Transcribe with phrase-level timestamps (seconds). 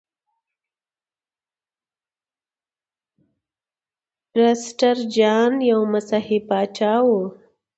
[4.33, 7.09] پرسټر جان یو مسیحي پاچا و.